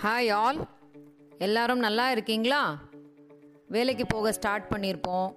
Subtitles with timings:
[0.00, 0.58] Hi all
[1.38, 2.58] எல்லாரும் நல்லா இருக்கீங்களா?
[3.68, 5.28] வேலைக்கு போக ஸ்டார்ட் பண்ணியிருப்போம்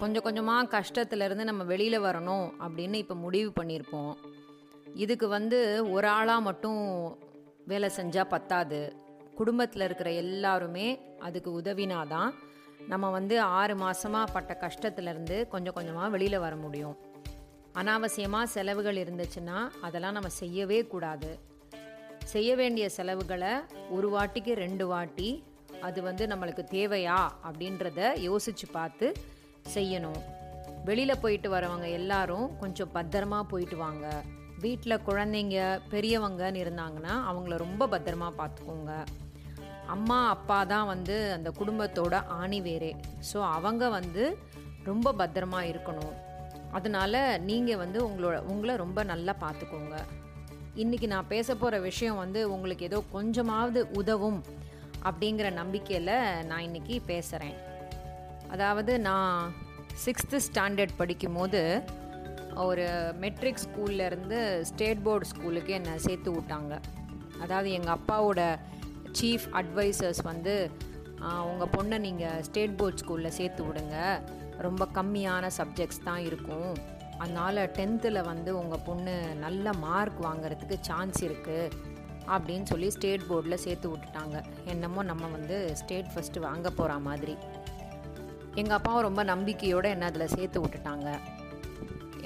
[0.00, 4.12] கொஞ்சம் கொஞ்சமாக கஷ்டத்துலேருந்து நம்ம வெளியில் வரணும் அப்படின்னு இப்போ முடிவு பண்ணியிருப்போம்
[4.94, 6.82] இதுக்கு வந்து ஒரு ஆளாக மட்டும்
[7.64, 8.80] வேலை செஞ்சால் பத்தாது.
[9.34, 10.86] குடும்பத்தில் இருக்கிற எல்லாருமே
[11.18, 12.30] அதுக்கு உதவினாதான்
[12.92, 16.96] நம்ம வந்து ஆறு மாதமாக பட்ட கஷ்டத்துலேருந்து கொஞ்சம் கொஞ்சமாக வெளியில் வர முடியும்.
[17.72, 21.32] அனாவசியமாக செலவுகள் இருந்துச்சுன்னா அதெல்லாம் நம்ம செய்யவே கூடாது.
[22.32, 23.52] செய்ய வேண்டிய செலவுகளை
[23.96, 25.28] ஒரு வாட்டிக்கு ரெண்டு வாட்டி
[25.86, 29.06] அது வந்து நம்மளுக்கு தேவையா அப்படின்றத யோசித்து பார்த்து
[29.74, 30.20] செய்யணும்.
[30.88, 34.06] வெளியில் போயிட்டு வரவங்க எல்லாரும் கொஞ்சம் பத்திரமா போயிட்டு வாங்க.
[34.64, 35.60] வீட்டில் குழந்தைங்க
[35.92, 38.92] பெரியவங்கன்னு இருந்தாங்கன்னா அவங்கள ரொம்ப பத்திரமா பார்த்துக்கோங்க.
[39.94, 42.92] அம்மா அப்பா தான் வந்து அந்த குடும்பத்தோட ஆணி வேறே
[43.30, 44.24] ஸோ அவங்க வந்து
[44.90, 46.14] ரொம்ப பத்திரமா இருக்கணும்.
[46.78, 47.14] அதனால
[47.50, 49.96] நீங்கள் வந்து உங்களோட உங்களை ரொம்ப நல்லா பார்த்துக்கோங்க.
[50.82, 54.40] இன்றைக்கி நான் பேச போகிற விஷயம் வந்து உங்களுக்கு ஏதோ கொஞ்சமாவது உதவும்
[55.08, 56.10] அப்படிங்கிற நம்பிக்கையில்
[56.46, 57.54] நான் இன்னைக்கு பேசுகிறேன்
[58.54, 59.54] அதாவது நான்
[60.04, 61.62] சிக்ஸ்த்து ஸ்டாண்டர்ட் படிக்கும்போது
[62.64, 62.84] ஒரு
[63.22, 66.74] மெட்ரிக் ஸ்கூல்லேருந்து ஸ்டேட் போர்டு ஸ்கூலுக்கு என்னை சேர்த்து விட்டாங்க.
[67.42, 68.42] அதாவது எங்கள் அப்பாவோட
[69.20, 70.56] சீஃப் அட்வைசர்ஸ் வந்து
[71.50, 73.96] உங்கள் பொண்ணை நீங்கள் ஸ்டேட் போர்ட் ஸ்கூலில் சேர்த்து விடுங்க.
[74.66, 76.70] ரொம்ப கம்மியான சப்ஜெக்ட்ஸ் தான் இருக்கும்.
[77.18, 79.14] அதனால் டென்த்தில் வந்து உங்கள் பொண்ணு
[79.44, 81.72] நல்ல மார்க் வாங்குறதுக்கு சான்ஸ் இருக்குது
[82.34, 84.36] அப்படின்னு சொல்லி ஸ்டேட் போர்டில் சேர்த்து விட்டுட்டாங்க.
[84.72, 87.34] என்னமோ நம்ம வந்து ஸ்டேட் ஃபஸ்ட்டு வாங்க போகிற மாதிரி.
[88.60, 91.08] எங்கள் அப்பாவும் ரொம்ப நம்பிக்கையோடு என்ன அதில் சேர்த்து விட்டுட்டாங்க.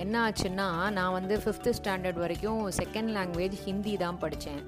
[0.02, 0.66] என்ன ஆச்சுன்னா
[0.98, 4.62] நான் வந்து ஃபிஃப்த்து ஸ்டாண்டர்ட் வரைக்கும் செகண்ட் லாங்குவேஜ் ஹிந்தி தான் படித்தேன்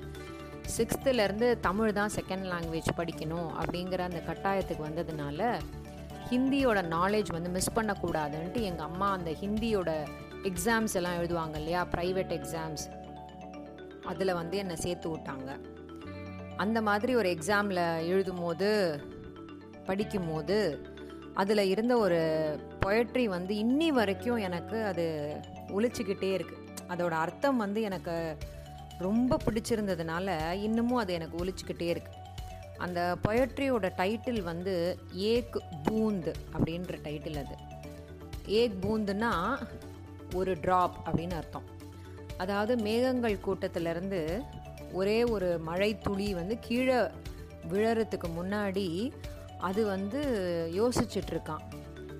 [0.76, 5.40] சிக்ஸ்த்துலேருந்து தமிழ் தான் செகண்ட் லாங்குவேஜ் படிக்கணும் அப்படிங்கிற அந்த கட்டாயத்துக்கு வந்ததுனால
[6.32, 9.90] ஹிந்தியோட நாலேஜ் வந்து மிஸ் பண்ணக்கூடாதுன்ட்டு எங்கள் அம்மா அந்த ஹிந்தியோட
[10.42, 11.86] எக்ஸாம்ஸ் எல்லாம் எழுதுவாங்க இல்லையா?
[11.96, 12.84] ப்ரைவேட் எக்ஸாம்ஸ்
[14.06, 15.50] அதில் வந்து என்னை சேர்த்து விட்டாங்க.
[16.56, 18.70] அந்த மாதிரி ஒரு எக்ஸாமில் எழுதும் போது
[19.86, 20.56] படிக்கும் போது
[21.34, 22.20] அதில் இருந்த ஒரு
[22.80, 25.06] பொயட்ரி வந்து இன்னி வரைக்கும் எனக்கு அது
[25.68, 28.36] ஒழிச்சிக்கிட்டே இருக்குது அதோட அர்த்தம் வந்து எனக்கு
[28.98, 32.21] ரொம்ப பிடிச்சிருந்ததுனால இன்னமும் அது எனக்கு ஒழிச்சிக்கிட்டே இருக்குது
[32.82, 34.74] அந்த பொயட்ரியோட டைட்டில் வந்து
[35.12, 37.56] ஏக் பூந்த் அப்படின்ற டைட்டில் அது.
[38.60, 39.32] ஏக் பூந்துன்னா
[40.34, 41.68] ஒரு ட்ராப் அப்படின்னு அர்த்தம்.
[42.36, 44.20] அதாவது மேகங்கள் கூட்டத்திலேருந்து
[44.92, 46.98] ஒரே ஒரு மழை துளி வந்து கீழே
[47.72, 48.86] விழறதுக்கு முன்னாடி
[49.58, 50.20] அது வந்து
[50.80, 51.64] யோசிச்சிட்ருக்கான்.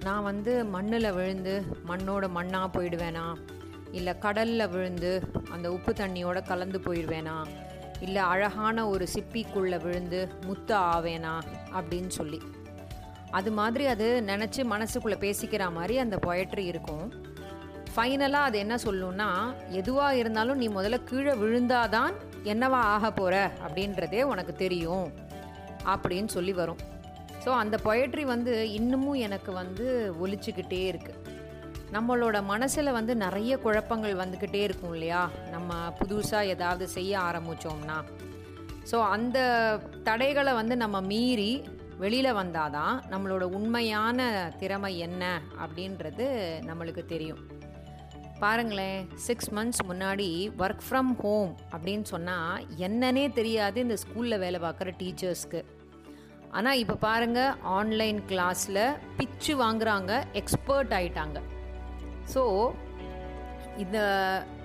[0.05, 1.55] நான் வந்து மண்ணில் விழுந்து
[1.89, 3.27] மண்ணோட மண்ணாக போயிடுவேனா?
[3.93, 5.11] இல்லை கடலில் விழுந்து
[5.51, 7.37] அந்த உப்பு தண்ணியோட கலந்து போயிடுவேனா?
[8.07, 11.35] இல்லை அழகான ஒரு சிப்பிக்குள்ளே விழுந்து முத்த ஆவேனா
[11.79, 12.41] அப்படின்னு சொல்லி.
[13.31, 17.07] அது மாதிரி அது நினச்சி மனசுக்குள்ளே பேசிக்கிற மாதிரி அந்த பொயட்ரி இருக்கும்.
[17.95, 19.29] ஃபைனலாக அது என்ன சொல்லணும்னா
[19.69, 22.15] எதுவாக இருந்தாலும் நீ முதல்ல கீழே விழுந்தாதான்
[22.45, 23.35] என்னவா ஆக போகிற
[23.67, 25.07] அப்படின்றதே உனக்கு தெரியும்
[25.85, 26.81] அப்படின்னு சொல்லி வரும்.
[27.45, 29.87] ஸோ அந்த பொயட்ரி வந்து இன்னமும் எனக்கு வந்து
[30.25, 31.21] ஒலிச்சுக்கிட்டே இருக்குது
[31.95, 35.23] நம்மளோட மனசில் வந்து நிறைய குழப்பங்கள் வந்துக்கிட்டே இருக்கும் இல்லையா?
[35.55, 37.99] நம்ம புதுசாக ஏதாவது செய்ய ஆரம்பித்தோம்னா
[38.91, 39.39] ஸோ அந்த
[40.09, 41.53] தடைகளை வந்து நம்ம மீறி
[42.03, 44.19] வெளியில் வந்தால் தான் நம்மளோட உண்மையான
[44.61, 45.25] திறமை என்ன
[45.65, 46.27] அப்படின்றது
[46.69, 47.43] நம்மளுக்கு தெரியும்.
[48.43, 50.29] பாருங்களேன் சிக்ஸ் மந்த்ஸ் முன்னாடி
[50.63, 55.61] ஒர்க் ஃப்ரம் ஹோம் அப்படின்னு சொன்னால் என்னன்னே தெரியாது இந்த ஸ்கூலில் வேலை பார்க்குற டீச்சர்ஸ்க்கு.
[56.51, 58.85] ஆனால் இப்போ பாருங்கள் ஆன்லைன் கிளாஸில்
[59.19, 61.39] பிச்சு வாங்குறாங்க எக்ஸ்பர்ட் ஆயிட்டாங்க.
[62.35, 62.73] ஸோ
[63.77, 63.99] இந்த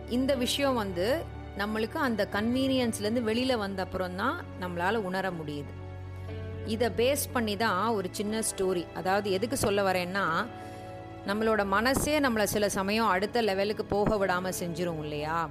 [0.09, 1.23] இந்த விஷயம் வந்து
[1.57, 5.71] நம்மளுக்கு அந்த கன்வீனியன்ஸ்லேருந்து வெளியில் வந்த அப்புறம் தான் நம்மளால் உணர முடியுது.
[6.65, 10.45] இதை பேஸ் பண்ணி தான் ஒரு சின்ன ஸ்டோரி அதாவது எதுக்கு சொல்ல வரேன்னா
[11.27, 15.49] நம்மளோட மனசே நம்மளை சில சமயம் அடுத்த லெவலுக்கு போக விடாமல் செஞ்சிரும் இல்லையா?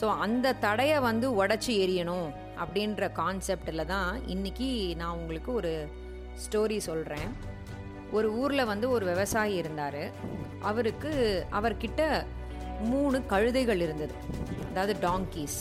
[0.00, 5.88] ஸோ அந்த தடையை வந்து உடச்சி எரியணும் அப்படின்ற கான்செப்டில் தான் இன்னைக்கு நான் உங்களுக்கு ஒரு
[6.46, 7.57] ஸ்டோரி சொல்கிறேன்
[8.12, 10.02] ஒரு ஊரில் வந்து ஒரு விவசாயி இருந்தார்.
[10.60, 11.12] அவருக்கு
[11.52, 12.26] அவர்கிட்ட
[12.80, 14.14] மூணு கழுதைகள் இருந்தது.
[14.68, 15.58] அதாவது டாங்கீஸ்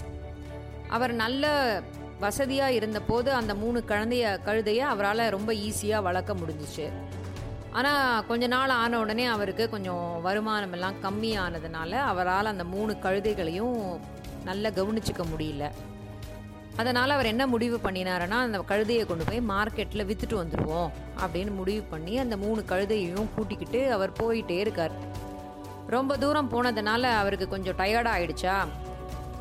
[0.88, 1.46] அவர் நல்ல
[2.20, 6.86] வசதியாக இருந்தபோது அந்த மூணு குழந்தைய கழுதையை அவரால் ரொம்ப ஈஸியாக வளர்க்க முடிஞ்சிச்சு.
[7.72, 14.00] ஆனால் கொஞ்ச நாள் ஆன உடனே அவருக்கு கொஞ்சம் வருமானம் எல்லாம் கம்மியானதுனால அவரால் அந்த மூணு கழுதைகளையும்
[14.44, 15.72] நல்லா கவனிச்சிக்க முடியல.
[16.78, 20.90] அதனால் அவர் என்ன முடிவு பண்ணினாருன்னா அந்த கழுதையை கொண்டு போய் மார்க்கெட்டில் விற்றுட்டு வந்துடுவோம்
[21.20, 24.92] அப்படின்னு முடிவு பண்ணி அந்த மூணு கழுதையையும் கூட்டிக்கிட்டு அவர் போயிட்டே இருக்கார்.
[25.88, 28.56] ரொம்ப தூரம் போனதுனால அவருக்கு கொஞ்சம் டயர்டாக ஆயிடுச்சா?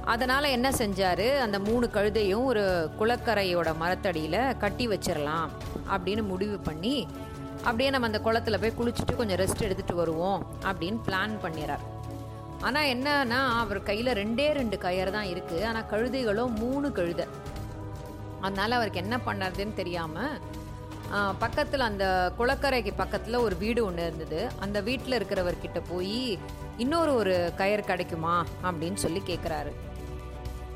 [0.05, 1.39] அதனால் என்ன செஞ்சார்?
[1.39, 5.49] அந்த மூணு கழுதையும் ஒரு குளக்கரையோட மரத்தடியில் கட்டி வச்சிடலாம்
[5.91, 7.09] அப்படின்னு முடிவு பண்ணி
[7.59, 11.85] அப்படியே நம்ம அந்த குளத்துல போய் குளிச்சுட்டு கொஞ்சம் ரெஸ்ட் எடுத்துகிட்டு வருவோம் அப்படின்னு பிளான் பண்ணிடுறார்
[12.67, 17.27] ஆனால் என்னன்னா அவர் கையில் ரெண்டே ரெண்டு கயர் தான் இருக்குது ஆனால் கழுதைகளோ மூணு கழுதை.
[18.45, 20.39] அதனால் அவருக்கு என்ன பண்ணுறதுன்னு தெரியாமல்
[21.43, 22.05] பக்கத்தில் அந்த
[22.39, 24.41] குளக்கரைக்கு பக்கத்தில் ஒரு வீடு ஒன்று இருந்தது.
[24.65, 26.23] அந்த வீட்டில் இருக்கிறவர்கிட்ட போய்
[26.85, 28.37] இன்னொரு ஒரு கயிறு கிடைக்குமா?
[28.69, 29.73] அப்படின்னு சொல்லி கேட்குறாரு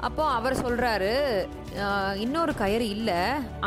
[0.08, 1.10] அப்போ அவர் சொல்கிறாரு
[2.24, 3.18] இன்னொரு கயிறு இல்லை.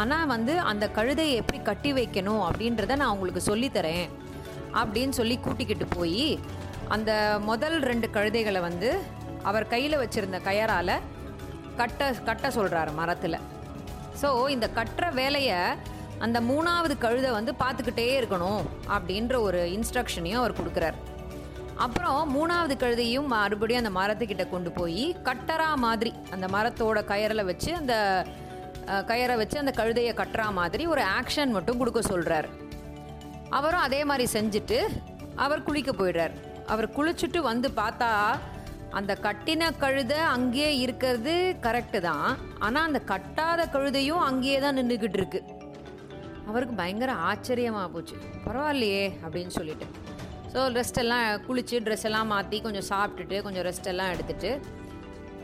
[0.02, 2.44] ஆனால் வந்து அந்த கழுதையை எப்படி கட்டி வைக்கணும்?
[2.48, 4.08] அப்படின்றத நான் உங்களுக்கு சொல்லித்தரேன்.
[4.82, 6.26] அப்படின்னு சொல்லி கூட்டிக்கிட்டு போய்
[6.96, 7.12] அந்த
[7.50, 8.90] முதல் ரெண்டு கழுதைகளை வந்து
[9.50, 10.96] அவர் கையில் வச்சுருந்த கயரால்
[11.80, 13.38] கட்ட கட்ட சொல்கிறாரு மரத்தில்.
[14.22, 15.60] ஸோ இந்த கட்டுற வேலையை
[16.26, 18.64] அந்த மூணாவது கழுதை வந்து பார்த்துக்கிட்டே இருக்கணும்
[18.96, 20.98] அப்படின்ற ஒரு இன்ஸ்ட்ரக்ஷனையும் அவர் கொடுக்குறாரு.
[21.86, 27.96] அப்புறம் மூணாவது கழுதையும் மறுபடியும் அந்த மரத்துக்கிட்ட கொண்டு போய் கட்டரா மாதிரி அந்த மரத்தோட கயரில் வச்சு அந்த
[29.10, 32.48] கயரை வச்சு அந்த கழுதையை கட்டுறா மாதிரி ஒரு ஆக்ஷன் மட்டும் கொடுக்க சொல்கிறார்
[33.60, 34.80] அவரும் அதே மாதிரி செஞ்சுட்டு
[35.44, 36.34] அவர் குளிக்க போயிடுறார்.
[36.72, 38.10] அவர் குளிச்சுட்டு வந்து பார்த்தா
[39.00, 41.34] அந்த கட்டின கழுதை அங்கேயே இருக்கிறது
[41.66, 42.28] கரெக்டு தான்.
[42.66, 45.42] ஆனால் அந்த கட்டாத கழுதையும் அங்கேயே தான் நின்றுக்கிட்டு இருக்கு.
[46.50, 48.16] அவருக்கு பயங்கர ஆச்சரியமாக போச்சு.
[48.46, 49.88] பரவாயில்லையே அப்படின்னு சொல்லிட்டு.
[50.54, 54.52] ஸோ ரெஸ்ட் எல்லாம் குளிச்சு ட்ரெஸ் எல்லாம் மாற்றி கொஞ்சம் சாப்பிட்டுட்டு கொஞ்சம் ரெஸ்ட் எல்லாம் எடுத்துட்டு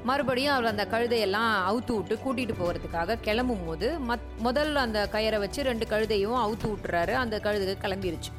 [0.10, 5.69] மறுபடியும் அவர் அந்த கழுதையெல்லாம் அவுத்து விட்டு கூட்டிகிட்டு போகிறதுக்காக கிளம்பும் போது மத் முதல்ல அந்த கயிறை வச்சு
[5.69, 7.16] ரெண்டு கழுதையும் அவுத்து விட்டுறாரு.
[7.24, 8.31] அந்த கழுதை கிளம்பிருச்சு.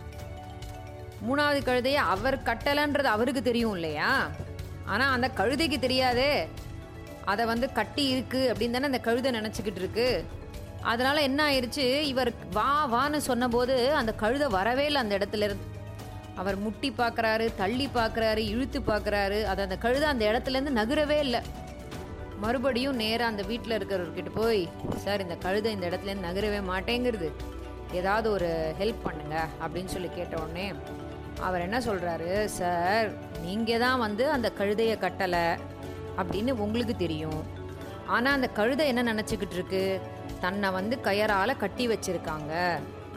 [1.28, 4.28] மூணாவது கழுதையை அவர் கட்டலைன்றது அவருக்கு தெரியும் இல்லையா?
[4.84, 6.48] ஆனால் அந்த கழுதைக்கு தெரியாதே.
[7.24, 10.24] அதை வந்து கட்டி இருக்கு அப்படின்னு தானே அந்த கழுதை நினச்சிக்கிட்டு இருக்கு.
[10.82, 15.48] அதனால என்ன ஆயிடுச்சு இவர் வா வான்னு சொன்னபோது அந்த கழுதை வரவே இல்லை அந்த இடத்துல.
[15.48, 15.68] இருந்து
[16.36, 21.40] அவர் முட்டி பார்க்குறாரு தள்ளி பார்க்குறாரு இழுத்து பார்க்குறாரு அது அந்த கழுதை அந்த இடத்துலேருந்து நகரவே இல்லை.
[22.38, 24.68] மறுபடியும் நேராக அந்த வீட்டில் இருக்கிறவர்கிட்ட போய்
[25.04, 27.28] சார் இந்த கழுதை இந்த இடத்துலேருந்து நகரவே மாட்டேங்கிறது
[27.92, 28.48] ஏதாவது ஒரு
[28.80, 30.66] ஹெல்ப் பண்ணுங்க அப்படின்னு சொல்லி கேட்ட உடனே
[31.46, 33.08] அவர் என்ன சொல்கிறாரு சார்
[33.44, 35.46] நீங்கள் தான் வந்து அந்த கழுதையை கட்டலை
[36.20, 37.40] அப்படின்னு உங்களுக்கு தெரியும்.
[38.14, 40.00] ஆனால் அந்த கழுதை என்ன நினச்சிக்கிட்டு இருக்கு?
[40.44, 42.52] தன்னை வந்து கயரால் கட்டி வச்சிருக்காங்க.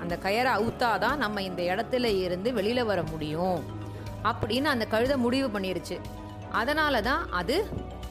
[0.01, 3.59] அந்த கயரை அவுத்தாதான் நம்ம இந்த இடத்துல இருந்து வெளியில் வர முடியும்
[4.29, 5.97] அப்படின்னு அந்த கழுதை முடிவு பண்ணிருச்சு.
[6.51, 7.55] அதனால தான் அது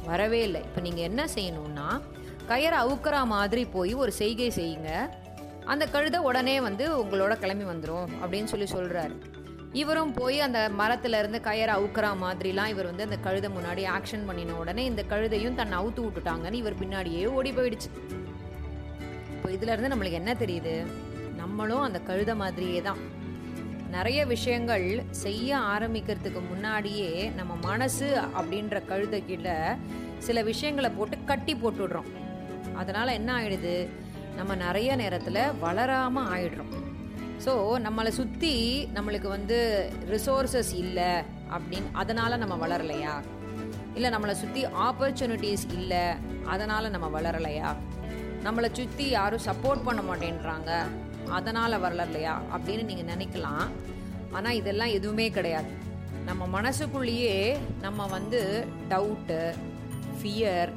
[0.05, 0.61] வரவே இல்லை.
[0.69, 1.89] இப்போ நீங்கள் என்ன செய்யணும்னா
[2.49, 4.91] கயரை அவுக்கிற மாதிரி போய் ஒரு செய்கை செய்யுங்க.
[5.73, 9.15] அந்த கழுதை உடனே வந்து உங்களோட கிளம்பி வந்துடும் அப்படின்னு சொல்லி சொல்கிறாரு
[9.73, 14.55] இவரும் போய் அந்த மரத்துல இருந்து கயரை அவுக்கிற மாதிரிலாம் இவர் வந்து அந்த கழுதை முன்னாடி ஆக்ஷன் பண்ணின
[14.55, 17.91] உடனே இந்த கழுதையும் தன்னை அவுத்து விட்டுட்டாங்கன்னு இவர் பின்னாடியே ஓடி போயிடுச்சு.
[19.31, 20.87] இப்போ இதுல இருந்து நம்மளுக்கு என்ன தெரியுது?
[21.37, 22.99] நம்மளும் அந்த கழுதை மாதிரியே தான்.
[23.91, 29.77] நிறைய விஷயங்கள் செய்ய ஆரம்பிக்கிறதுக்கு முன்னாடியே நம்ம மனசு அப்படின்ற கழுதைக்கிட்ட
[30.19, 32.11] சில விஷயங்களை போட்டு கட்டி போட்டுடுறோம்.
[32.75, 33.89] அதனால என்ன ஆயிடுது?
[34.37, 36.82] நம்ம நிறைய நேரத்தில் வளராம ஆயிடுறோம்.
[37.45, 37.53] ஸோ
[37.85, 38.53] நம்மளை சுற்றி
[38.95, 39.57] நம்மளுக்கு வந்து
[40.11, 41.13] ரிசோர்சஸ் இல்லை
[41.55, 43.15] அப்படின்னு அதனால் நம்ம வளரலையா?
[43.95, 46.05] இல்லை நம்மளை சுற்றி ஆப்பர்ச்சுனிட்டிஸ் இல்லை
[46.47, 47.77] அதனால் நம்ம வளரலையா?
[48.45, 50.71] நம்மளை சுற்றி யாரும் சப்போர்ட் பண்ண மாட்டேன்றாங்க
[51.31, 52.35] அதனால் வளரலையா?
[52.55, 53.67] அப்படின்னு நீங்கள் நினைக்கலாம்.
[54.31, 55.71] ஆனால் இதெல்லாம் எதுவுமே கிடையாது.
[56.25, 59.55] நம்ம மனசுக்குள்ளேயே நம்ம வந்து டவுட்டு
[60.19, 60.73] ஃபியர்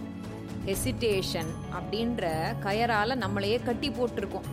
[0.65, 2.25] ஹெசிடேஷன் அப்படின்ற
[2.63, 4.47] கயரால் நம்மளையே கட்டி போட்டிருக்கோம்.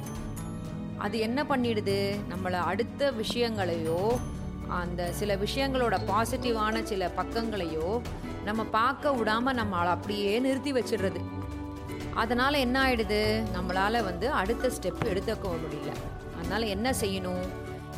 [0.98, 2.16] அது என்ன பண்ணிடுது?
[2.30, 4.20] நம்மளை அடுத்த விஷயங்களையோ
[4.68, 8.00] அந்த சில விஷயங்களோட பாசிட்டிவான சில பக்கங்களையோ
[8.44, 11.20] நம்ம பார்க்க விடாமல் நம்மளை அப்படியே நிறுத்தி வச்சிடுறது.
[12.14, 13.42] அதனால் என்ன ஆயிடுது?
[13.54, 15.92] நம்மளால் வந்து அடுத்த ஸ்டெப் எடுத்துக்க முடியல.
[16.38, 17.46] அதனால் என்ன செய்யணும்?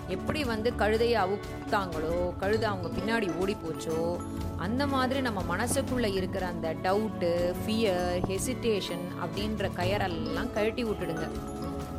[0.08, 4.16] எப்படி வந்து கழுதையை அவுத்தாங்களோ கழுதை அவங்க பின்னாடி ஓடி போச்சோ
[4.56, 11.28] அந்த மாதிரி நம்ம மனசுக்குள்ளே இருக்கிற அந்த டவுட்டு ஃபியர் ஹெசிடேஷன் அப்படின்ற கயரெல்லாம் கழட்டி விட்டுடுங்க.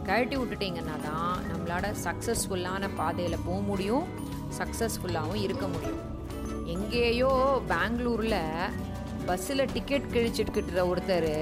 [0.08, 4.06] கழட்டி விட்டுட்டீங்கன்னா தான் நம்மளோட சக்ஸஸ்ஃபுல்லான பாதையில் போக முடியும்
[4.60, 6.02] சக்ஸஸ்ஃபுல்லாகவும் இருக்க முடியும்.
[6.66, 7.32] எங்கேயோ
[7.68, 8.42] பெங்களூரில்
[9.26, 11.34] பஸ்ஸில் டிக்கெட் கிழிச்சிட்டுக்கிட்ட ஒருத்தர்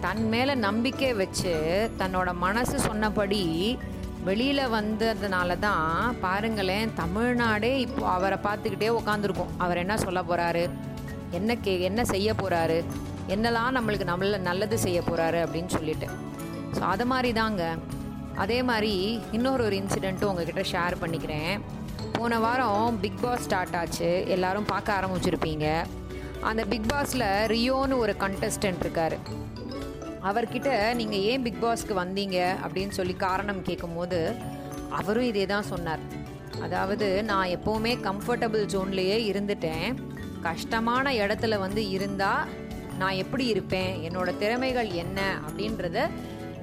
[0.00, 1.52] தன் மேலே நம்பிக்கை வச்சு
[1.98, 3.42] தன்னோட மனசு சொன்னபடி
[4.24, 10.64] வெளியில் வந்ததுனால தான் பாருங்களேன் தமிழ்நாடே இப்போ அவரை பார்த்துக்கிட்டே உட்காந்துருக்கோம் அவர் என்ன சொல்ல போகிறாரு
[11.30, 12.78] என்ன கே என்ன செய்ய போகிறாரு
[13.34, 16.08] என்னெல்லாம் நம்மளுக்கு நம்மள நல்லது செய்ய போகிறாரு அப்படின்னு சொல்லிட்டு.
[16.76, 17.62] ஸோ அது மாதிரி தாங்க
[18.44, 18.94] அதே மாதிரி
[19.36, 21.54] இன்னொரு ஒரு இன்சிடெண்ட்டும் உங்ககிட்ட ஷேர் பண்ணிக்கிறேன்.
[22.16, 24.10] போன வாரம் பிக் பாஸ் ஸ்டார்ட் ஆச்சு.
[24.34, 25.66] எல்லாரும் பார்க்க ஆரம்பிச்சிருப்பீங்க.
[26.50, 29.16] அந்த பிக் பாஸில் ரியோன்னு ஒரு கண்டஸ்டன்ட் இருக்கார்.
[30.28, 32.38] அவர்கிட்ட நீங்கள் ஏன் பிக் பாஸ்க்கு வந்தீங்க?
[32.66, 34.20] அப்படின்னு சொல்லி காரணம் கேட்கும்போது
[35.00, 36.04] அவரும் இதே தான் சொன்னார்.
[36.66, 39.88] அதாவது நான் எப்போவுமே கம்ஃபர்டபுள் ஜோன்லேயே இருந்துட்டேன்.
[40.48, 42.48] கஷ்டமான இடத்துல வந்து இருந்தால்
[43.00, 43.92] நான் எப்படி இருப்பேன்?
[44.08, 45.20] என்னோடய திறமைகள் என்ன?
[45.46, 45.98] அப்படின்றத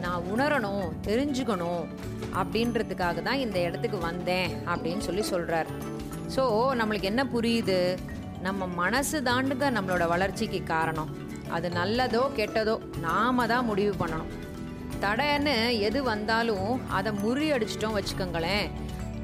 [0.04, 1.84] நான் உணரணும் தெரிஞ்சுக்கணும்
[2.40, 5.70] அப்படின்றதுக்காக தான் இந்த இடத்துக்கு வந்தேன் அப்படின்னு சொல்லி சொல்கிறார்
[6.36, 6.44] ஸோ
[6.80, 7.80] நம்மளுக்கு என்ன புரியுது?
[8.46, 11.12] நம்ம மனசு தாண்டுங்க நம்மளோட வளர்ச்சிக்கு காரணம்.
[11.56, 14.32] அது நல்லதோ கெட்டதோ நாம தான் முடிவு பண்ணணும்.
[15.04, 15.56] தடைன்னு
[15.88, 18.68] எது வந்தாலும் அதை முறியடிச்சிட்டோம் வச்சுக்கோங்களேன்.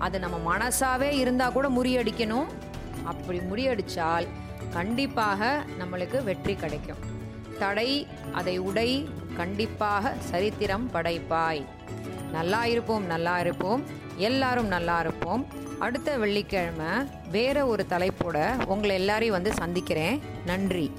[0.05, 2.49] அது நம்ம மனசாவே இருந்தால் கூட முறியடிக்கணும்
[3.11, 4.27] அப்படி முறியடித்தால்
[4.77, 7.01] கண்டிப்பாக நம்மளுக்கு வெற்றி கிடைக்கும்.
[7.59, 11.65] தடை அதை உடை கண்டிப்பாக சரித்திரம் படைப்பாய்.
[12.31, 13.83] நல்லா இருப்போம் நல்லா இருப்போம்.
[14.17, 15.45] எல்லாரும் நல்லா இருப்போம்.
[15.79, 20.21] அடுத்த வெள்ளிக்கிழமை வேற ஒரு தலைப்போட உங்களை எல்லாரையும் வந்து சந்திக்கிறேன்.
[20.45, 20.91] நன்றி.